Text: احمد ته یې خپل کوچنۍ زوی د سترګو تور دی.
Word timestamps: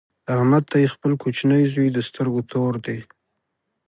احمد 0.35 0.63
ته 0.71 0.75
یې 0.81 0.93
خپل 0.95 1.11
کوچنۍ 1.21 1.63
زوی 1.73 1.87
د 1.93 1.99
سترګو 2.07 2.41
تور 2.51 2.73
دی. 2.85 2.99